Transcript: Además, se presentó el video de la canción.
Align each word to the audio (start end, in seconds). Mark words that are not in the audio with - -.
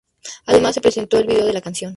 Además, 0.47 0.73
se 0.73 0.81
presentó 0.81 1.19
el 1.19 1.27
video 1.27 1.45
de 1.45 1.53
la 1.53 1.61
canción. 1.61 1.89